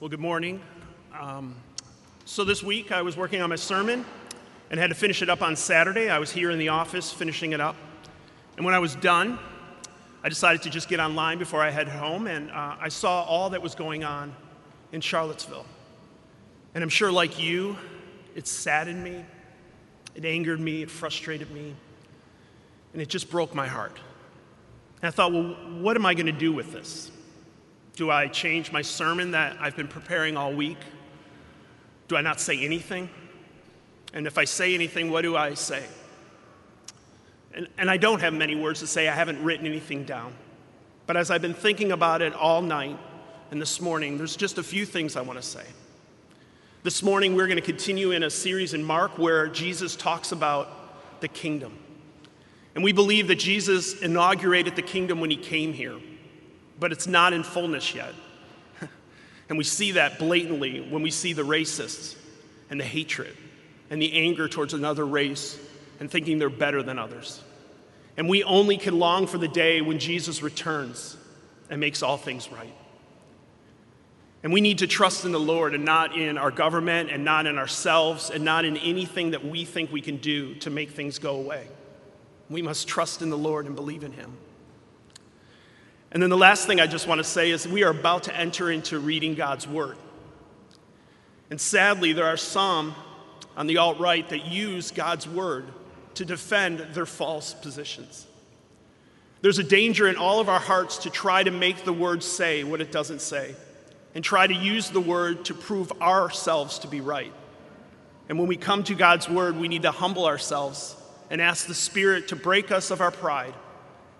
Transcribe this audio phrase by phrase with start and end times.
[0.00, 0.62] Well, good morning.
[1.12, 1.54] Um,
[2.24, 4.06] so, this week I was working on my sermon
[4.70, 6.08] and had to finish it up on Saturday.
[6.08, 7.76] I was here in the office finishing it up.
[8.56, 9.38] And when I was done,
[10.24, 13.50] I decided to just get online before I head home, and uh, I saw all
[13.50, 14.34] that was going on
[14.90, 15.66] in Charlottesville.
[16.74, 17.76] And I'm sure, like you,
[18.34, 19.22] it saddened me,
[20.14, 21.74] it angered me, it frustrated me,
[22.94, 24.00] and it just broke my heart.
[25.02, 27.10] And I thought, well, what am I going to do with this?
[28.00, 30.78] Do I change my sermon that I've been preparing all week?
[32.08, 33.10] Do I not say anything?
[34.14, 35.84] And if I say anything, what do I say?
[37.52, 40.32] And, and I don't have many words to say, I haven't written anything down.
[41.06, 42.98] But as I've been thinking about it all night
[43.50, 45.66] and this morning, there's just a few things I want to say.
[46.82, 51.20] This morning, we're going to continue in a series in Mark where Jesus talks about
[51.20, 51.76] the kingdom.
[52.74, 55.98] And we believe that Jesus inaugurated the kingdom when he came here
[56.80, 58.14] but it's not in fullness yet.
[59.48, 62.16] and we see that blatantly when we see the racists
[62.70, 63.36] and the hatred
[63.90, 65.58] and the anger towards another race
[66.00, 67.42] and thinking they're better than others.
[68.16, 71.16] And we only can long for the day when Jesus returns
[71.68, 72.74] and makes all things right.
[74.42, 77.46] And we need to trust in the Lord and not in our government and not
[77.46, 81.18] in ourselves and not in anything that we think we can do to make things
[81.18, 81.66] go away.
[82.48, 84.36] We must trust in the Lord and believe in Him.
[86.12, 88.36] And then the last thing I just want to say is we are about to
[88.36, 89.96] enter into reading God's Word.
[91.50, 92.94] And sadly, there are some
[93.56, 95.66] on the alt right that use God's Word
[96.14, 98.26] to defend their false positions.
[99.40, 102.64] There's a danger in all of our hearts to try to make the Word say
[102.64, 103.54] what it doesn't say
[104.14, 107.32] and try to use the Word to prove ourselves to be right.
[108.28, 110.96] And when we come to God's Word, we need to humble ourselves
[111.30, 113.54] and ask the Spirit to break us of our pride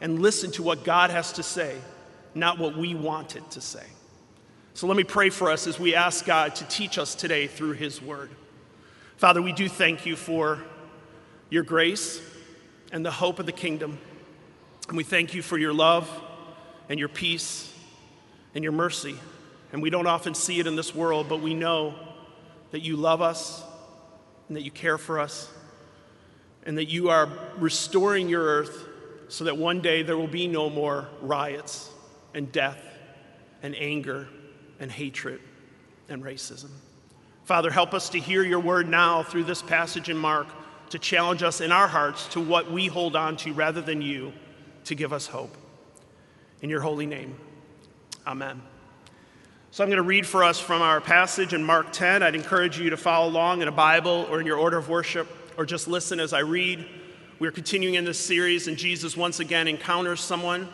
[0.00, 1.76] and listen to what God has to say,
[2.34, 3.84] not what we want it to say.
[4.74, 7.72] So let me pray for us as we ask God to teach us today through
[7.72, 8.30] His Word.
[9.16, 10.62] Father, we do thank you for
[11.50, 12.22] your grace
[12.92, 13.98] and the hope of the kingdom.
[14.88, 16.08] And we thank you for your love
[16.88, 17.72] and your peace
[18.54, 19.16] and your mercy.
[19.72, 21.94] And we don't often see it in this world, but we know
[22.70, 23.62] that you love us
[24.48, 25.52] and that you care for us
[26.64, 28.86] and that you are restoring your earth
[29.30, 31.90] so that one day there will be no more riots
[32.34, 32.82] and death
[33.62, 34.28] and anger
[34.78, 35.40] and hatred
[36.08, 36.70] and racism.
[37.44, 40.48] Father, help us to hear your word now through this passage in Mark
[40.90, 44.32] to challenge us in our hearts to what we hold on to rather than you
[44.84, 45.56] to give us hope.
[46.62, 47.36] In your holy name,
[48.26, 48.60] amen.
[49.70, 52.24] So I'm going to read for us from our passage in Mark 10.
[52.24, 55.28] I'd encourage you to follow along in a Bible or in your order of worship
[55.56, 56.84] or just listen as I read.
[57.40, 60.68] We're continuing in this series, and Jesus once again encounters someone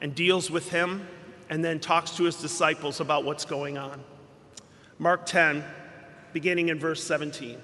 [0.00, 1.04] and deals with him
[1.50, 4.00] and then talks to his disciples about what's going on.
[5.00, 5.64] Mark 10,
[6.32, 7.58] beginning in verse 17.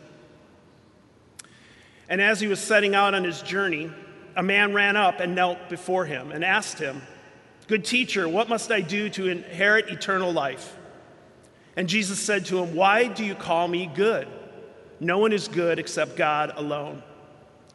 [2.08, 3.92] And as he was setting out on his journey,
[4.34, 7.02] a man ran up and knelt before him and asked him,
[7.68, 10.76] Good teacher, what must I do to inherit eternal life?
[11.76, 14.26] And Jesus said to him, Why do you call me good?
[14.98, 17.00] No one is good except God alone.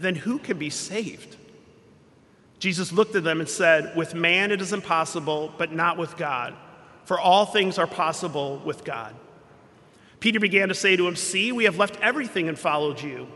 [0.00, 1.36] then who can be saved?
[2.58, 6.54] Jesus looked at them and said, With man it is impossible, but not with God,
[7.04, 9.14] for all things are possible with God.
[10.20, 13.26] Peter began to say to him, See, we have left everything and followed you.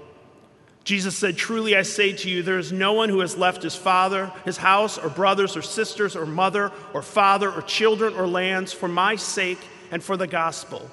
[0.85, 3.75] Jesus said, Truly I say to you, there is no one who has left his
[3.75, 8.75] father, his house, or brothers, or sisters, or mother, or father, or children, or lands
[8.75, 10.91] for my sake and for the gospel,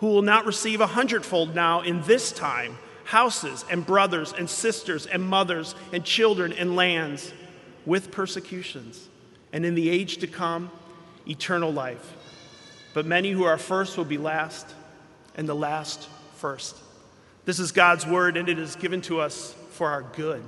[0.00, 2.76] who will not receive a hundredfold now in this time
[3.10, 7.32] houses and brothers and sisters and mothers and children and lands
[7.84, 9.08] with persecutions,
[9.52, 10.70] and in the age to come,
[11.26, 12.14] eternal life.
[12.94, 14.64] But many who are first will be last,
[15.34, 16.76] and the last first.
[17.46, 20.44] This is God's word, and it is given to us for our good.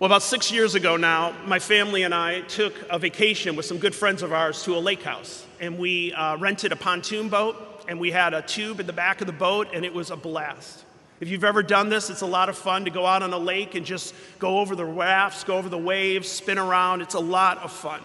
[0.00, 3.78] Well, about six years ago now, my family and I took a vacation with some
[3.78, 5.46] good friends of ours to a lake house.
[5.60, 9.22] And we uh, rented a pontoon boat, and we had a tube in the back
[9.22, 10.84] of the boat, and it was a blast.
[11.20, 13.38] If you've ever done this, it's a lot of fun to go out on a
[13.38, 17.00] lake and just go over the rafts, go over the waves, spin around.
[17.00, 18.00] It's a lot of fun.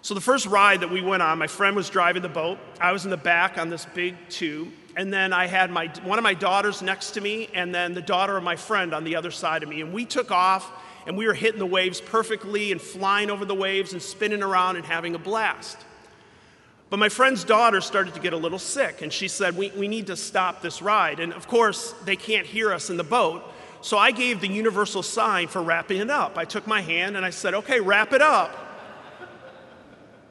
[0.00, 2.58] So, the first ride that we went on, my friend was driving the boat.
[2.80, 4.72] I was in the back on this big tube.
[4.96, 8.02] And then I had my, one of my daughters next to me, and then the
[8.02, 9.80] daughter of my friend on the other side of me.
[9.80, 10.70] And we took off,
[11.06, 14.76] and we were hitting the waves perfectly and flying over the waves and spinning around
[14.76, 15.78] and having a blast.
[16.92, 19.88] But my friend's daughter started to get a little sick, and she said, we, we
[19.88, 21.20] need to stop this ride.
[21.20, 23.42] And of course, they can't hear us in the boat.
[23.80, 26.36] So I gave the universal sign for wrapping it up.
[26.36, 28.54] I took my hand and I said, okay, wrap it up.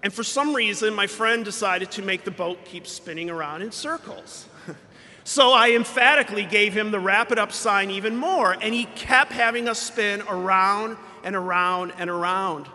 [0.04, 3.72] And for some reason, my friend decided to make the boat keep spinning around in
[3.72, 4.46] circles.
[5.24, 9.32] so I emphatically gave him the wrap it up sign even more, and he kept
[9.32, 12.68] having us spin around and around and around.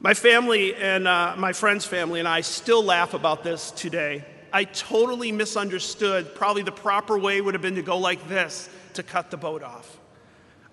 [0.00, 4.24] My family and uh, my friend's family and I still laugh about this today.
[4.52, 6.34] I totally misunderstood.
[6.34, 9.62] Probably the proper way would have been to go like this to cut the boat
[9.62, 9.98] off.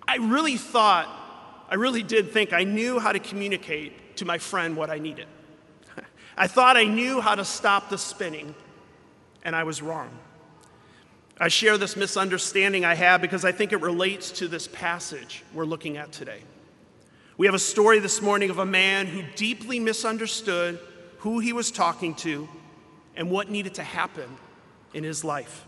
[0.06, 1.08] I really thought,
[1.70, 5.26] I really did think I knew how to communicate to my friend what I needed.
[6.36, 8.54] I thought I knew how to stop the spinning,
[9.44, 10.10] and I was wrong.
[11.38, 15.64] I share this misunderstanding I have because I think it relates to this passage we're
[15.64, 16.42] looking at today.
[17.36, 20.78] We have a story this morning of a man who deeply misunderstood
[21.18, 22.48] who he was talking to
[23.16, 24.28] and what needed to happen
[24.92, 25.64] in his life.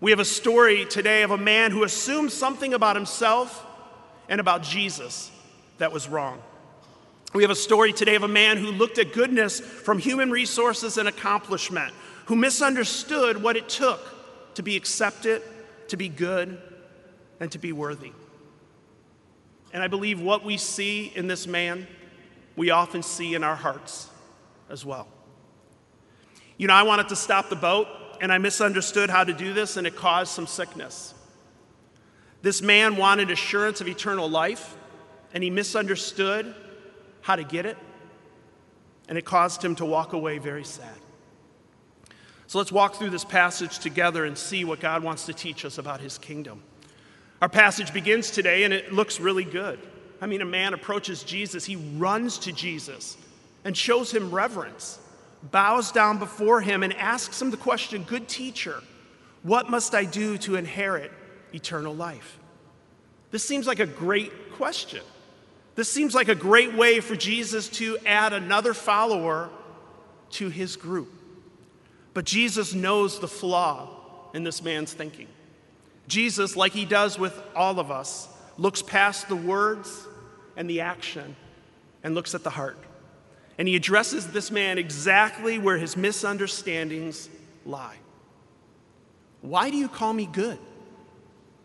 [0.00, 3.66] We have a story today of a man who assumed something about himself
[4.28, 5.32] and about Jesus
[5.78, 6.40] that was wrong.
[7.34, 10.96] We have a story today of a man who looked at goodness from human resources
[10.96, 11.92] and accomplishment,
[12.26, 15.42] who misunderstood what it took to be accepted,
[15.88, 16.60] to be good,
[17.40, 18.12] and to be worthy.
[19.72, 21.86] And I believe what we see in this man,
[22.56, 24.08] we often see in our hearts
[24.70, 25.08] as well.
[26.56, 27.86] You know, I wanted to stop the boat,
[28.20, 31.14] and I misunderstood how to do this, and it caused some sickness.
[32.42, 34.76] This man wanted assurance of eternal life,
[35.32, 36.54] and he misunderstood
[37.20, 37.76] how to get it,
[39.08, 40.96] and it caused him to walk away very sad.
[42.46, 45.76] So let's walk through this passage together and see what God wants to teach us
[45.76, 46.62] about his kingdom.
[47.40, 49.78] Our passage begins today and it looks really good.
[50.20, 53.16] I mean, a man approaches Jesus, he runs to Jesus
[53.64, 54.98] and shows him reverence,
[55.42, 58.82] bows down before him, and asks him the question Good teacher,
[59.42, 61.12] what must I do to inherit
[61.54, 62.38] eternal life?
[63.30, 65.02] This seems like a great question.
[65.76, 69.50] This seems like a great way for Jesus to add another follower
[70.30, 71.12] to his group.
[72.14, 75.28] But Jesus knows the flaw in this man's thinking.
[76.08, 80.06] Jesus, like he does with all of us, looks past the words
[80.56, 81.36] and the action
[82.02, 82.78] and looks at the heart.
[83.58, 87.28] And he addresses this man exactly where his misunderstandings
[87.64, 87.96] lie.
[89.42, 90.58] Why do you call me good?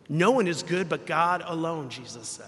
[0.09, 2.45] No one is good but God alone, Jesus said.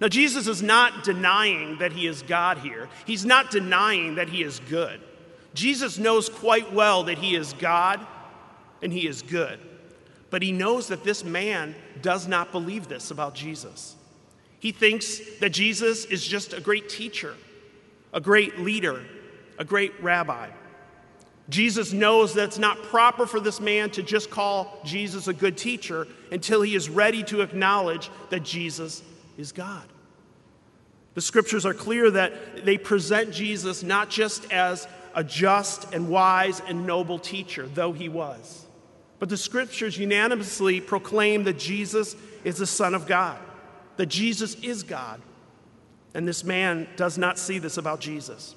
[0.00, 2.88] Now, Jesus is not denying that he is God here.
[3.06, 5.00] He's not denying that he is good.
[5.54, 8.04] Jesus knows quite well that he is God
[8.82, 9.60] and he is good.
[10.34, 13.94] But he knows that this man does not believe this about Jesus.
[14.58, 17.36] He thinks that Jesus is just a great teacher,
[18.12, 19.04] a great leader,
[19.60, 20.48] a great rabbi.
[21.50, 25.56] Jesus knows that it's not proper for this man to just call Jesus a good
[25.56, 29.04] teacher until he is ready to acknowledge that Jesus
[29.38, 29.86] is God.
[31.14, 36.60] The scriptures are clear that they present Jesus not just as a just and wise
[36.66, 38.63] and noble teacher, though he was
[39.24, 42.14] but the scriptures unanimously proclaim that Jesus
[42.44, 43.38] is the Son of God,
[43.96, 45.18] that Jesus is God.
[46.12, 48.54] And this man does not see this about Jesus.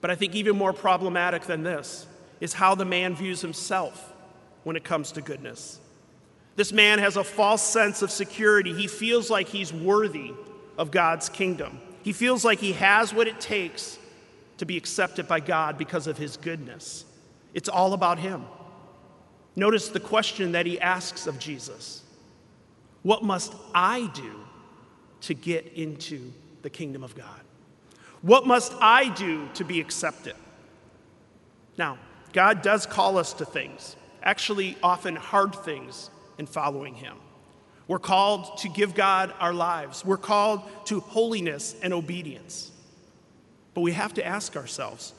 [0.00, 2.04] But I think even more problematic than this
[2.40, 4.12] is how the man views himself
[4.64, 5.78] when it comes to goodness.
[6.56, 8.74] This man has a false sense of security.
[8.74, 10.32] He feels like he's worthy
[10.76, 11.80] of God's kingdom.
[12.02, 14.00] He feels like he has what it takes
[14.58, 17.04] to be accepted by God because of his goodness.
[17.54, 18.46] It's all about him.
[19.54, 22.02] Notice the question that he asks of Jesus
[23.02, 24.40] What must I do
[25.22, 26.32] to get into
[26.62, 27.40] the kingdom of God?
[28.22, 30.36] What must I do to be accepted?
[31.76, 31.98] Now,
[32.32, 37.16] God does call us to things, actually, often hard things, in following him.
[37.88, 42.70] We're called to give God our lives, we're called to holiness and obedience.
[43.74, 45.12] But we have to ask ourselves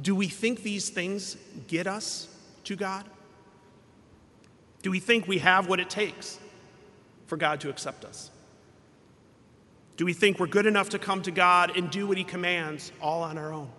[0.00, 1.36] Do we think these things
[1.68, 2.28] get us
[2.64, 3.04] to God?
[4.84, 6.38] Do we think we have what it takes
[7.26, 8.30] for God to accept us?
[9.96, 12.92] Do we think we're good enough to come to God and do what He commands
[13.00, 13.70] all on our own?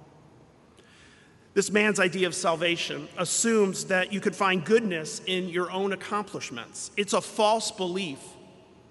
[1.53, 6.89] This man's idea of salvation assumes that you could find goodness in your own accomplishments.
[6.97, 8.19] It's a false belief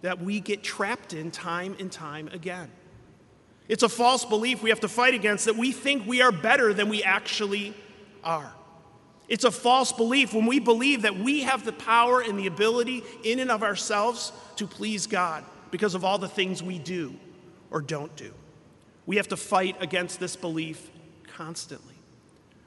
[0.02, 2.70] that we get trapped in time and time again.
[3.66, 6.72] It's a false belief we have to fight against that we think we are better
[6.72, 7.74] than we actually
[8.22, 8.54] are.
[9.28, 13.02] It's a false belief when we believe that we have the power and the ability
[13.22, 17.14] in and of ourselves to please God because of all the things we do
[17.70, 18.32] or don't do.
[19.06, 20.90] We have to fight against this belief
[21.26, 21.94] constantly.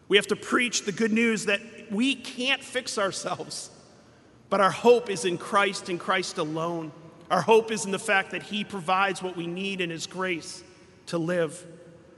[0.08, 1.62] We have to preach the good news that
[1.92, 3.70] we can't fix ourselves,
[4.50, 6.92] but our hope is in Christ and Christ alone.
[7.30, 10.64] Our hope is in the fact that He provides what we need in His grace
[11.08, 11.66] to live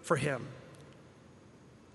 [0.02, 0.48] for Him.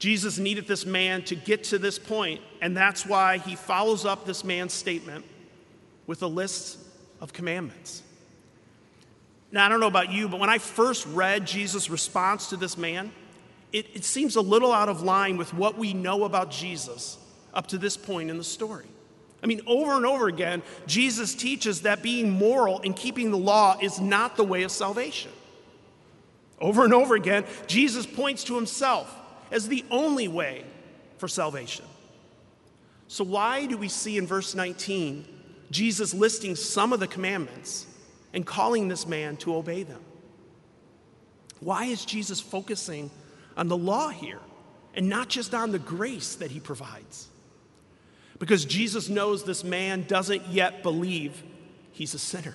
[0.05, 4.27] Jesus needed this man to get to this point, and that's why He follows up
[4.27, 5.25] this man's statement
[6.07, 6.77] with a list
[7.23, 8.03] of commandments.
[9.51, 12.77] Now, I don't know about you, but when I first read Jesus' response to this
[12.77, 13.13] man,
[13.73, 17.17] it, it seems a little out of line with what we know about Jesus
[17.55, 18.85] up to this point in the story.
[19.43, 23.79] I mean, over and over again, Jesus teaches that being moral and keeping the law
[23.81, 25.33] is not the way of salvation.
[26.61, 29.23] Over and over again, Jesus points to himself
[29.55, 30.65] as the only way
[31.17, 31.87] for salvation.
[33.09, 35.25] So, why do we see in verse 19
[35.71, 37.87] Jesus listing some of the commandments
[38.35, 40.03] and calling this man to obey them?
[41.61, 43.11] Why is Jesus focusing
[43.57, 44.41] on the law here
[44.95, 47.29] and not just on the grace that he provides.
[48.39, 51.43] Because Jesus knows this man doesn't yet believe
[51.93, 52.55] he's a sinner.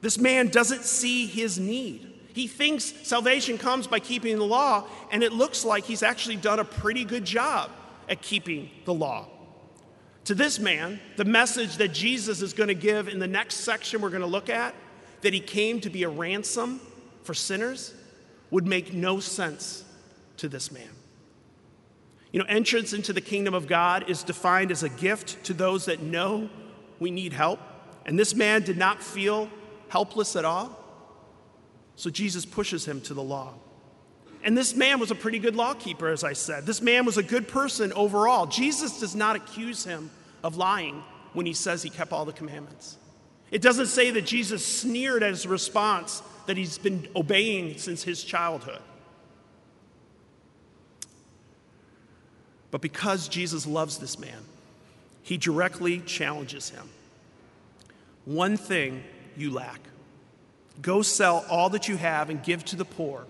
[0.00, 2.09] This man doesn't see his need.
[2.32, 6.58] He thinks salvation comes by keeping the law, and it looks like he's actually done
[6.58, 7.70] a pretty good job
[8.08, 9.28] at keeping the law.
[10.24, 14.00] To this man, the message that Jesus is going to give in the next section
[14.00, 14.74] we're going to look at,
[15.22, 16.80] that he came to be a ransom
[17.22, 17.94] for sinners,
[18.50, 19.84] would make no sense
[20.36, 20.88] to this man.
[22.32, 25.86] You know, entrance into the kingdom of God is defined as a gift to those
[25.86, 26.48] that know
[27.00, 27.60] we need help.
[28.06, 29.50] And this man did not feel
[29.88, 30.79] helpless at all.
[32.00, 33.52] So Jesus pushes him to the law.
[34.42, 36.64] And this man was a pretty good lawkeeper, as I said.
[36.64, 38.46] This man was a good person overall.
[38.46, 40.10] Jesus does not accuse him
[40.42, 41.02] of lying
[41.34, 42.96] when he says he kept all the commandments.
[43.50, 48.24] It doesn't say that Jesus sneered at his response that he's been obeying since his
[48.24, 48.80] childhood.
[52.70, 54.42] But because Jesus loves this man,
[55.22, 56.88] he directly challenges him.
[58.24, 59.04] One thing
[59.36, 59.80] you lack
[60.80, 63.26] go sell all that you have and give to the poor,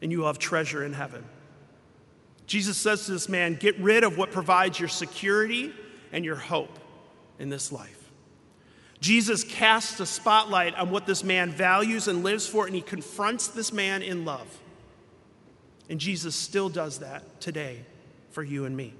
[0.00, 1.24] and you will have treasure in heaven.
[2.46, 5.72] Jesus says to this man, Get rid of what provides your security
[6.12, 6.78] and your hope
[7.38, 7.98] in this life.
[9.00, 13.48] Jesus casts a spotlight on what this man values and lives for, and he confronts
[13.48, 14.46] this man in love.
[15.88, 17.84] And Jesus still does that today
[18.30, 18.94] for you and me.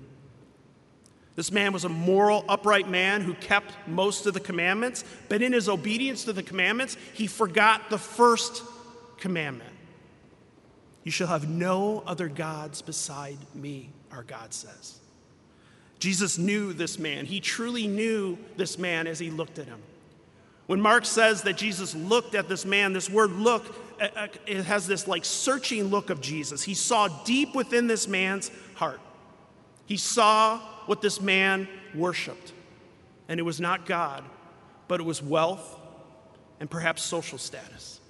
[1.35, 5.53] This man was a moral, upright man who kept most of the commandments, but in
[5.53, 8.63] his obedience to the commandments, he forgot the first
[9.19, 9.71] commandment
[11.05, 14.99] You shall have no other gods beside me, our God says.
[15.99, 17.27] Jesus knew this man.
[17.27, 19.81] He truly knew this man as he looked at him.
[20.67, 23.65] When Mark says that Jesus looked at this man, this word look,
[24.01, 26.63] uh, uh, it has this like searching look of Jesus.
[26.63, 29.01] He saw deep within this man's heart.
[29.87, 32.53] He saw what this man worshiped,
[33.29, 34.25] and it was not God,
[34.89, 35.79] but it was wealth
[36.61, 38.01] and perhaps social status.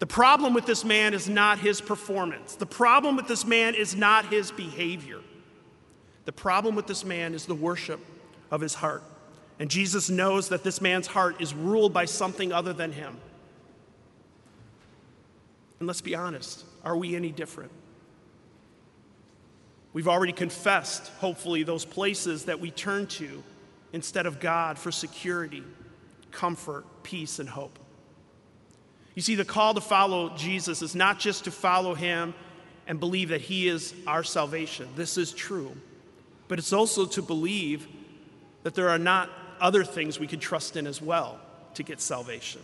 [0.00, 2.54] The problem with this man is not his performance.
[2.54, 5.20] The problem with this man is not his behavior.
[6.24, 8.00] The problem with this man is the worship
[8.50, 9.04] of his heart.
[9.58, 13.18] And Jesus knows that this man's heart is ruled by something other than him.
[15.78, 17.70] And let's be honest are we any different?
[19.92, 23.42] We've already confessed, hopefully, those places that we turn to
[23.92, 25.64] instead of God for security,
[26.30, 27.78] comfort, peace, and hope.
[29.16, 32.34] You see, the call to follow Jesus is not just to follow him
[32.86, 34.88] and believe that he is our salvation.
[34.94, 35.76] This is true.
[36.46, 37.88] But it's also to believe
[38.62, 39.28] that there are not
[39.60, 41.40] other things we could trust in as well
[41.74, 42.62] to get salvation.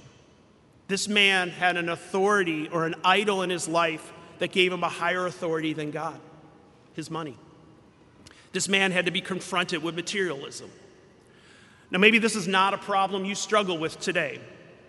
[0.89, 4.89] This man had an authority or an idol in his life that gave him a
[4.89, 6.21] higher authority than God
[6.97, 7.37] his money.
[8.53, 10.71] This man had to be confronted with materialism.
[11.91, 14.41] Now, maybe this is not a problem you struggle with today,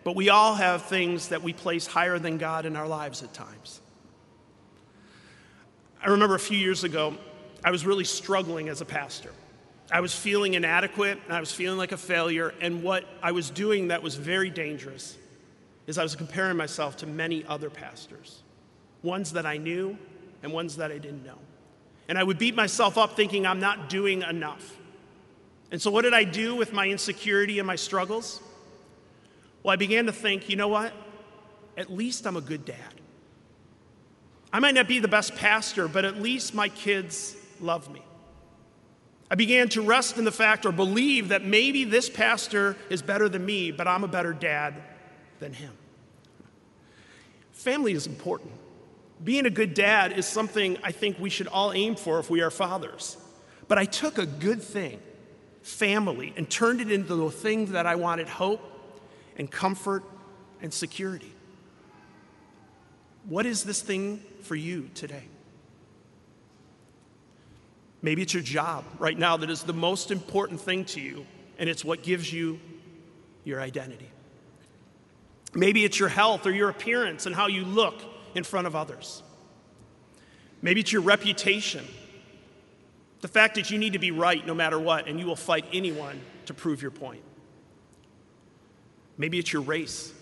[0.04, 3.34] but we all have things that we place higher than God in our lives at
[3.34, 3.82] times.
[6.02, 7.16] I remember a few years ago,
[7.64, 9.34] I was really struggling as a pastor.
[9.92, 13.50] I was feeling inadequate, and I was feeling like a failure, and what I was
[13.50, 15.18] doing that was very dangerous
[15.88, 18.44] is I was comparing myself to many other pastors,
[19.04, 19.98] ones that I knew
[20.42, 21.38] and ones that I didn't know.
[22.08, 24.78] And I would beat myself up thinking I'm not doing enough.
[25.72, 28.42] And so, what did I do with my insecurity and my struggles?
[29.64, 30.94] Well, I began to think, you know what?
[31.76, 32.94] At least I'm a good dad.
[34.54, 38.02] I might not be the best pastor, but at least my kids love me.
[39.30, 43.28] I began to rest in the fact or believe that maybe this pastor is better
[43.28, 44.76] than me, but I'm a better dad
[45.40, 45.74] than him.
[47.52, 48.52] Family is important.
[49.24, 52.42] Being a good dad is something I think we should all aim for if we
[52.42, 53.18] are fathers.
[53.68, 55.00] But I took a good thing,
[55.62, 58.62] family, and turned it into the thing that I wanted hope
[59.38, 60.04] and comfort
[60.62, 61.34] and security.
[63.26, 65.24] What is this thing for you today?
[68.02, 71.26] Maybe it's your job right now that is the most important thing to you,
[71.58, 72.60] and it's what gives you
[73.44, 74.10] your identity.
[75.54, 78.02] Maybe it's your health or your appearance and how you look
[78.36, 79.24] in front of others.
[80.62, 81.86] Maybe it's your reputation,
[83.22, 85.66] the fact that you need to be right no matter what, and you will fight
[85.72, 87.22] anyone to prove your point.
[89.18, 90.14] Maybe it's your race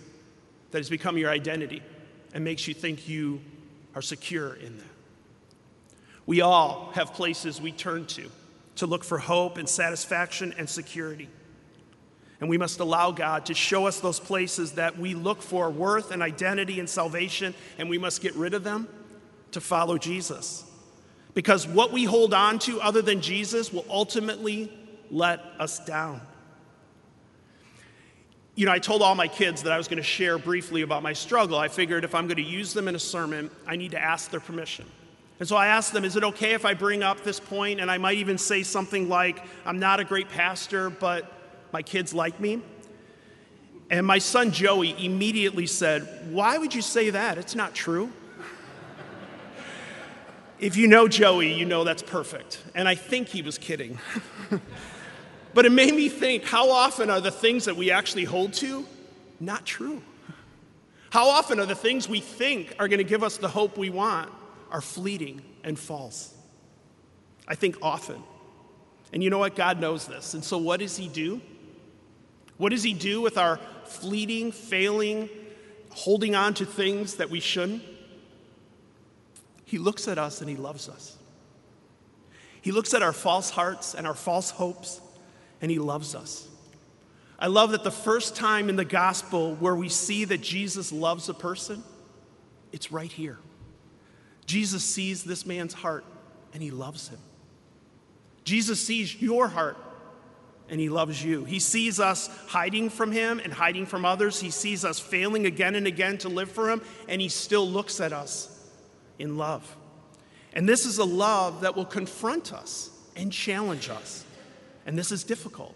[0.72, 1.82] that has become your identity
[2.34, 3.42] and makes you think you
[3.94, 4.88] are secure in that.
[6.26, 8.30] We all have places we turn to
[8.78, 11.30] to look for hope and satisfaction and security.
[12.42, 16.12] And we must allow God to show us those places that we look for worth
[16.12, 18.88] and identity and salvation, and we must get rid of them
[19.52, 20.64] to follow Jesus.
[21.34, 24.72] Because what we hold on to other than Jesus will ultimately
[25.12, 26.22] let us down.
[28.56, 31.04] You know, I told all my kids that I was going to share briefly about
[31.04, 31.58] my struggle.
[31.58, 34.32] I figured if I'm going to use them in a sermon, I need to ask
[34.32, 34.86] their permission.
[35.40, 37.82] And so I asked them, is it okay if I bring up this point?
[37.82, 41.30] And I might even say something like, I'm not a great pastor, but
[41.76, 42.62] my kids like me.
[43.90, 47.38] And my son Joey immediately said, Why would you say that?
[47.38, 48.14] It's not true.
[50.58, 52.64] if you know Joey, you know that's perfect.
[52.76, 54.00] And I think he was kidding.
[55.54, 58.86] but it made me think how often are the things that we actually hold to
[59.42, 60.02] not true?
[61.10, 63.90] How often are the things we think are going to give us the hope we
[63.90, 64.32] want
[64.72, 66.34] are fleeting and false?
[67.50, 68.24] I think often.
[69.12, 69.58] And you know what?
[69.58, 70.36] God knows this.
[70.36, 71.42] And so what does He do?
[72.58, 75.30] What does He do with our fleeting, failing,
[75.92, 77.84] holding on to things that we shouldn't?
[79.66, 81.18] He looks at us and He loves us.
[82.62, 85.02] He looks at our false hearts and our false hopes
[85.62, 86.48] and He loves us.
[87.38, 91.28] I love that the first time in the gospel where we see that Jesus loves
[91.28, 91.84] a person,
[92.72, 93.40] it's right here.
[94.46, 96.06] Jesus sees this man's heart
[96.54, 97.20] and he loves him.
[98.44, 99.78] Jesus sees your heart
[100.70, 101.46] and he loves you.
[101.46, 104.40] He sees us hiding from him and hiding from others.
[104.40, 108.00] He sees us failing again and again to live for him, and he still looks
[108.00, 108.50] at us
[109.20, 109.76] in love.
[110.54, 114.26] And this is a love that will confront us and challenge us.
[114.86, 115.76] And this is difficult.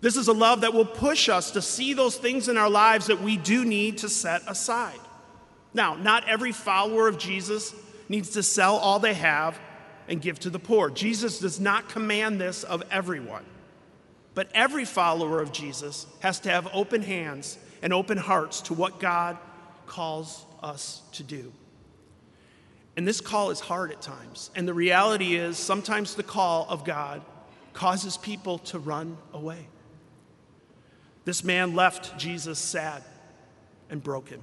[0.00, 3.06] This is a love that will push us to see those things in our lives
[3.06, 5.00] that we do need to set aside.
[5.72, 7.74] Now, not every follower of Jesus
[8.08, 9.58] needs to sell all they have
[10.08, 10.90] and give to the poor.
[10.90, 13.44] Jesus does not command this of everyone.
[14.34, 18.98] But every follower of Jesus has to have open hands and open hearts to what
[18.98, 19.38] God
[19.86, 21.52] calls us to do.
[22.96, 24.50] And this call is hard at times.
[24.54, 27.22] And the reality is, sometimes the call of God
[27.72, 29.66] causes people to run away.
[31.24, 33.02] This man left Jesus sad
[33.90, 34.40] and broken.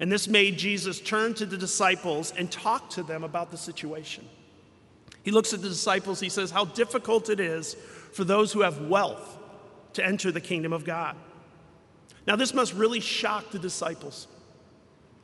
[0.00, 4.26] And this made Jesus turn to the disciples and talk to them about the situation.
[5.22, 7.76] He looks at the disciples, he says, How difficult it is
[8.12, 9.38] for those who have wealth
[9.94, 11.16] to enter the kingdom of God.
[12.26, 14.28] Now, this must really shock the disciples.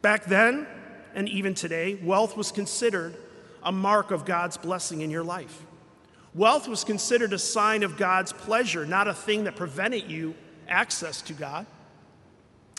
[0.02, 0.66] Back then,
[1.14, 3.16] and even today, wealth was considered
[3.62, 5.62] a mark of God's blessing in your life.
[6.34, 10.34] Wealth was considered a sign of God's pleasure, not a thing that prevented you
[10.68, 11.66] access to God.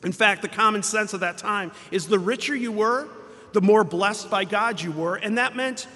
[0.04, 3.08] In fact, the common sense of that time is the richer you were,
[3.54, 5.88] the more blessed by God you were, and that meant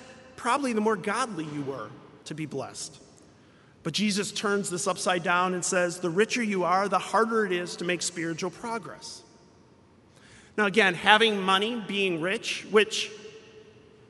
[0.41, 1.88] probably the more godly you were
[2.25, 2.97] to be blessed.
[3.84, 7.51] But Jesus turns this upside down and says, the richer you are, the harder it
[7.51, 9.21] is to make spiritual progress.
[10.58, 13.12] Now, again, having money, being rich, which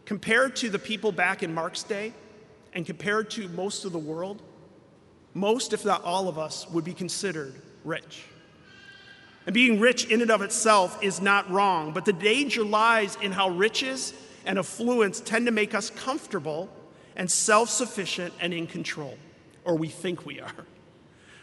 [0.06, 2.14] compared to the people back in Mark's day
[2.72, 4.42] and compared to most of the world,
[5.34, 8.24] most, if not all of us, would be considered rich.
[9.46, 13.34] And being rich in and of itself is not wrong, but the danger lies in
[13.34, 14.14] how riches
[14.46, 16.70] and affluence tend to make us comfortable
[17.16, 19.18] and self sufficient and in control,
[19.66, 20.66] or we think we are.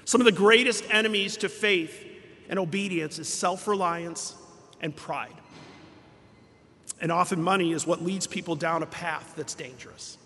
[0.05, 2.05] Some of the greatest enemies to faith
[2.49, 4.35] and obedience is self reliance
[4.81, 5.35] and pride.
[7.01, 10.19] And often money is what leads people down a path that's dangerous.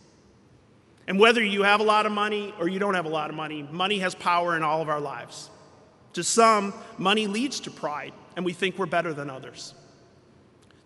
[1.07, 3.37] And whether you have a lot of money or you don't have a lot of
[3.37, 5.51] money, money has power in all of our lives.
[6.15, 9.75] To some, money leads to pride, and we think we're better than others.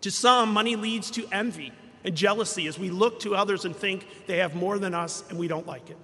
[0.07, 1.73] To some, money leads to envy
[2.05, 5.37] and jealousy as we look to others and think they have more than us and
[5.37, 5.97] we don't like it.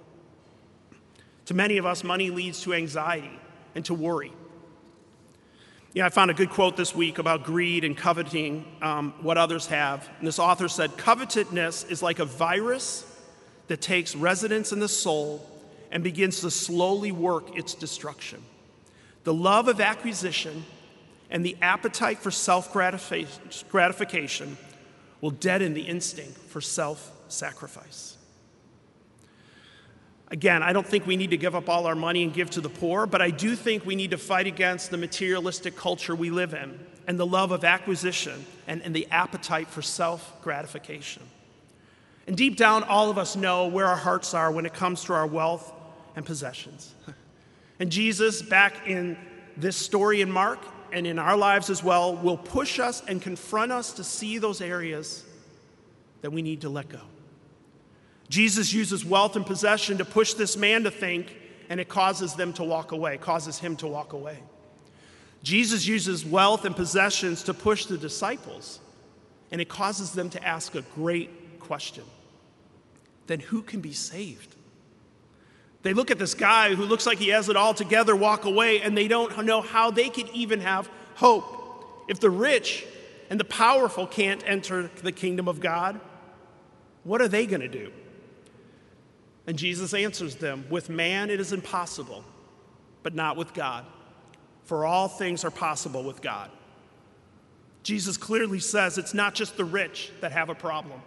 [1.46, 3.40] To many of us, money leads to anxiety
[3.74, 4.30] and to worry.
[5.94, 9.68] Yeah, I found a good quote this week about greed and coveting um, what others
[9.68, 10.06] have.
[10.18, 13.10] And this author said, Covetousness is like a virus
[13.68, 15.48] that takes residence in the soul
[15.90, 18.42] and begins to slowly work its destruction.
[19.22, 20.66] The love of acquisition
[21.34, 24.56] and the appetite for self gratification
[25.20, 28.16] will deaden the instinct for self sacrifice.
[30.28, 32.60] Again, I don't think we need to give up all our money and give to
[32.60, 36.30] the poor, but I do think we need to fight against the materialistic culture we
[36.30, 41.24] live in and the love of acquisition and, and the appetite for self gratification.
[42.28, 45.14] And deep down, all of us know where our hearts are when it comes to
[45.14, 45.72] our wealth
[46.14, 46.94] and possessions.
[47.80, 49.18] And Jesus, back in
[49.56, 50.60] this story in Mark,
[50.94, 54.60] and in our lives as well will push us and confront us to see those
[54.60, 55.24] areas
[56.22, 57.00] that we need to let go.
[58.28, 61.36] Jesus uses wealth and possession to push this man to think,
[61.68, 64.38] and it causes them to walk away, causes him to walk away.
[65.42, 68.78] Jesus uses wealth and possessions to push the disciples,
[69.50, 72.04] and it causes them to ask a great question.
[73.26, 74.54] Then who can be saved?
[75.84, 78.80] They look at this guy who looks like he has it all together, walk away,
[78.80, 82.04] and they don't know how they could even have hope.
[82.08, 82.86] If the rich
[83.28, 86.00] and the powerful can't enter the kingdom of God,
[87.04, 87.92] what are they going to do?
[89.46, 92.24] And Jesus answers them with man it is impossible,
[93.02, 93.84] but not with God.
[94.64, 96.50] For all things are possible with God.
[97.82, 101.02] Jesus clearly says it's not just the rich that have a problem.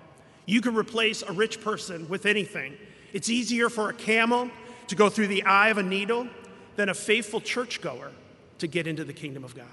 [0.46, 2.78] You can replace a rich person with anything.
[3.12, 4.52] It's easier for a camel
[4.88, 6.28] to go through the eye of a needle
[6.76, 8.12] than a faithful churchgoer
[8.60, 9.66] to get into the kingdom of God,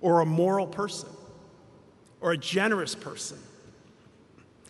[0.00, 1.08] or a moral person,
[2.20, 3.38] or a generous person.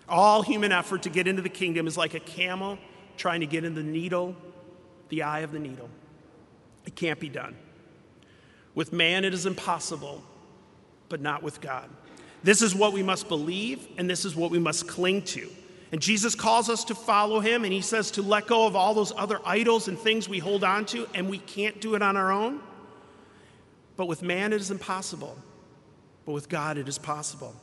[0.09, 2.79] All human effort to get into the kingdom is like a camel
[3.17, 4.35] trying to get in the needle,
[5.09, 5.89] the eye of the needle.
[6.85, 7.57] It can't be done.
[8.75, 10.23] With man, it is impossible,
[11.09, 11.89] but not with God.
[12.43, 15.49] This is what we must believe, and this is what we must cling to.
[15.93, 18.95] And Jesus calls us to follow him, and he says to let go of all
[18.95, 22.17] those other idols and things we hold on to, and we can't do it on
[22.17, 22.61] our own.
[23.97, 25.37] But with man, it is impossible.
[26.25, 27.55] But with God, it is possible.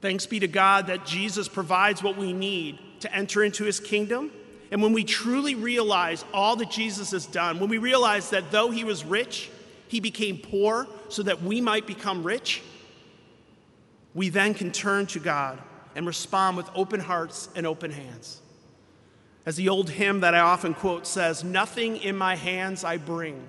[0.00, 4.32] Thanks be to God that Jesus provides what we need to enter into his kingdom.
[4.70, 8.70] And when we truly realize all that Jesus has done, when we realize that though
[8.70, 9.50] he was rich,
[9.88, 12.62] he became poor so that we might become rich,
[14.14, 15.58] we then can turn to God
[15.94, 18.40] and respond with open hearts and open hands.
[19.46, 23.46] As the old hymn that I often quote says, Nothing in my hands I bring,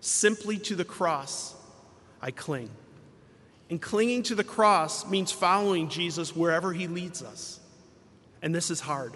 [0.00, 1.54] simply to the cross
[2.20, 2.70] I cling.
[3.70, 7.60] And clinging to the cross means following Jesus wherever he leads us.
[8.42, 9.14] And this is hard.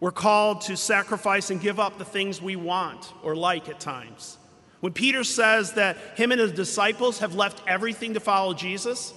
[0.00, 4.38] We're called to sacrifice and give up the things we want or like at times.
[4.80, 9.12] When Peter says that him and his disciples have left everything to follow Jesus,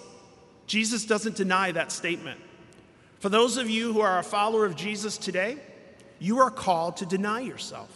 [0.71, 2.39] Jesus doesn't deny that statement.
[3.19, 5.57] For those of you who are a follower of Jesus today,
[6.17, 7.89] you are called to deny yourself.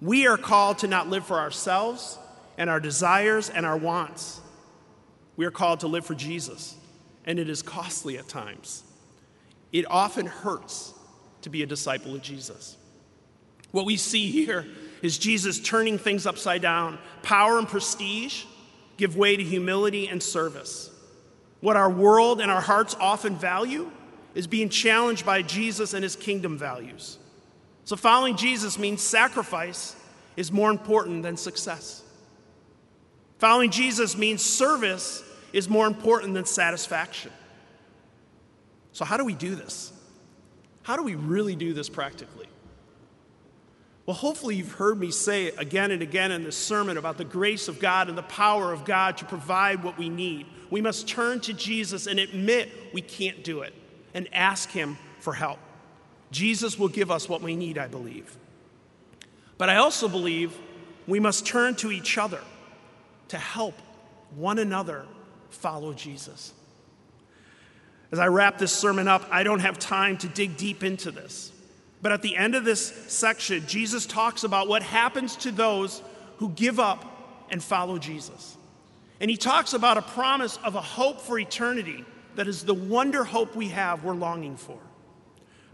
[0.00, 2.16] We are called to not live for ourselves
[2.56, 4.40] and our desires and our wants.
[5.34, 6.76] We are called to live for Jesus,
[7.26, 8.84] and it is costly at times.
[9.72, 10.94] It often hurts
[11.42, 12.76] to be a disciple of Jesus.
[13.72, 14.68] What we see here
[15.02, 17.00] is Jesus turning things upside down.
[17.24, 18.44] Power and prestige
[18.98, 20.92] give way to humility and service.
[21.60, 23.90] What our world and our hearts often value
[24.34, 27.18] is being challenged by Jesus and his kingdom values.
[27.84, 29.96] So, following Jesus means sacrifice
[30.36, 32.02] is more important than success.
[33.38, 37.32] Following Jesus means service is more important than satisfaction.
[38.92, 39.92] So, how do we do this?
[40.82, 42.46] How do we really do this practically?
[44.08, 47.68] Well, hopefully, you've heard me say again and again in this sermon about the grace
[47.68, 50.46] of God and the power of God to provide what we need.
[50.70, 53.74] We must turn to Jesus and admit we can't do it
[54.14, 55.58] and ask Him for help.
[56.30, 58.34] Jesus will give us what we need, I believe.
[59.58, 60.56] But I also believe
[61.06, 62.40] we must turn to each other
[63.28, 63.74] to help
[64.36, 65.04] one another
[65.50, 66.54] follow Jesus.
[68.10, 71.52] As I wrap this sermon up, I don't have time to dig deep into this.
[72.00, 76.02] But at the end of this section, Jesus talks about what happens to those
[76.36, 77.04] who give up
[77.50, 78.56] and follow Jesus.
[79.20, 82.04] And he talks about a promise of a hope for eternity
[82.36, 84.78] that is the wonder hope we have, we're longing for.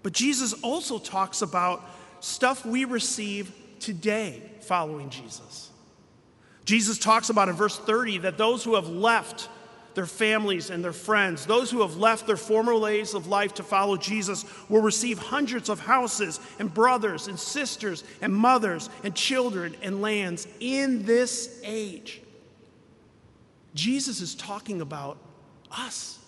[0.02, 1.84] But Jesus also talks about
[2.20, 5.70] stuff we receive today following Jesus.
[6.64, 9.48] Jesus talks about in verse 30 that those who have left
[9.94, 13.62] their families and their friends, those who have left their former ways of life to
[13.62, 19.76] follow Jesus, will receive hundreds of houses and brothers and sisters and mothers and children
[19.82, 22.20] and lands in this age.
[23.74, 25.18] Jesus is talking about
[25.70, 26.18] us.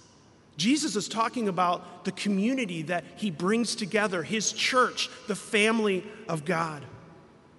[0.56, 6.44] Jesus is talking about the community that he brings together, his church, the family of
[6.44, 6.84] God.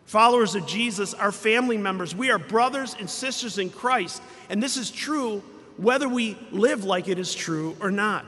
[0.05, 2.15] Followers of Jesus are family members.
[2.15, 4.21] We are brothers and sisters in Christ.
[4.49, 5.43] And this is true
[5.77, 8.25] whether we live like it is true or not.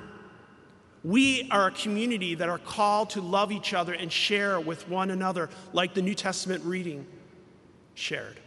[1.04, 5.12] We are a community that are called to love each other and share with one
[5.12, 7.06] another, like the New Testament reading
[7.96, 8.40] shared.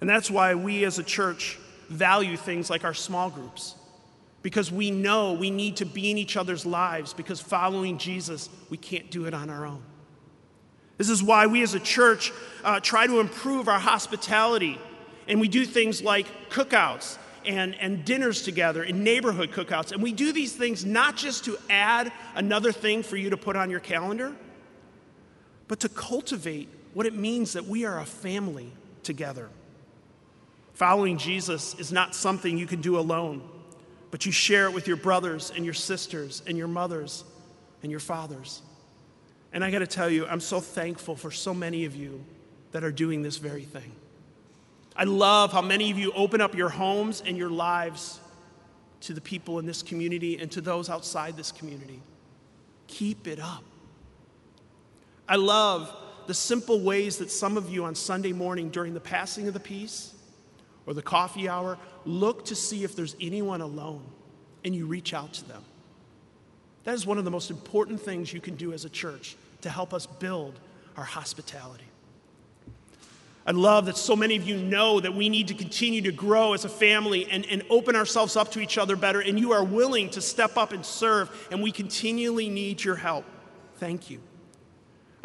[0.00, 3.74] And that's why we as a church value things like our small groups,
[4.42, 8.76] because we know we need to be in each other's lives, because following Jesus, we
[8.76, 9.82] can't do it on our own.
[10.96, 14.78] This is why we as a church uh, try to improve our hospitality,
[15.28, 19.92] and we do things like cookouts and, and dinners together and neighborhood cookouts.
[19.92, 23.56] And we do these things not just to add another thing for you to put
[23.56, 24.34] on your calendar,
[25.68, 29.48] but to cultivate what it means that we are a family together.
[30.74, 33.42] Following Jesus is not something you can do alone,
[34.10, 37.24] but you share it with your brothers and your sisters and your mothers
[37.82, 38.62] and your fathers.
[39.52, 42.24] And I got to tell you, I'm so thankful for so many of you
[42.72, 43.92] that are doing this very thing.
[44.96, 48.20] I love how many of you open up your homes and your lives
[49.02, 52.00] to the people in this community and to those outside this community.
[52.86, 53.64] Keep it up.
[55.28, 55.94] I love
[56.26, 59.60] the simple ways that some of you on Sunday morning during the passing of the
[59.60, 60.14] peace
[60.86, 64.04] or the coffee hour look to see if there's anyone alone
[64.64, 65.62] and you reach out to them.
[66.84, 69.70] That is one of the most important things you can do as a church to
[69.70, 70.58] help us build
[70.96, 71.84] our hospitality.
[73.46, 76.54] I love that so many of you know that we need to continue to grow
[76.54, 79.62] as a family and, and open ourselves up to each other better, and you are
[79.62, 83.26] willing to step up and serve, and we continually need your help.
[83.76, 84.20] Thank you.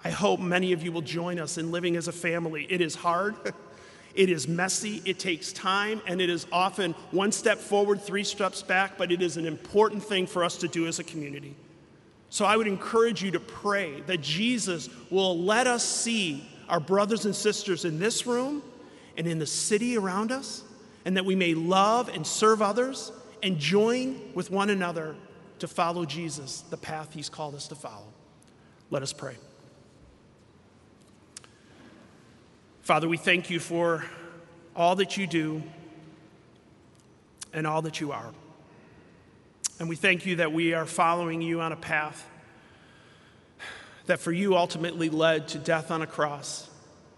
[0.04, 2.68] I hope many of you will join us in living as a family.
[2.70, 3.36] It is hard,
[4.16, 8.62] it is messy, it takes time, and it is often one step forward, three steps
[8.62, 11.56] back, but it is an important thing for us to do as a community.
[12.30, 17.26] So I would encourage you to pray that Jesus will let us see our brothers
[17.26, 18.64] and sisters in this room
[19.18, 20.64] and in the city around us,
[21.06, 23.12] and that we may love and serve others
[23.44, 25.16] and join with one another
[25.60, 28.08] to follow Jesus, the path he's called us to follow.
[28.90, 29.36] Let us pray.
[32.82, 34.06] Father, we thank you for
[34.76, 35.62] all that you do
[37.54, 38.32] and all that you are.
[39.80, 42.26] And we thank you that we are following you on a path
[44.10, 46.67] that for you ultimately led to death on a cross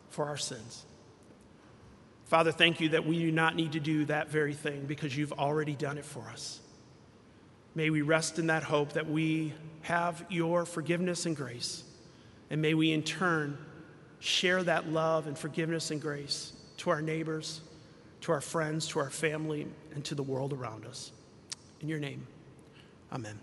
[0.10, 0.86] for our sins.
[2.26, 5.32] Father, thank you that we do not need to do that very thing because you've
[5.32, 6.60] already done it for us.
[7.76, 11.86] May we rest in that hope that we have your forgiveness and grace.
[12.50, 13.58] And may we in turn
[14.20, 17.62] share that love and forgiveness and grace to our neighbors,
[18.22, 21.14] to our friends, to our family, and to the world around us.
[21.80, 22.28] In your name,
[23.14, 23.40] amen.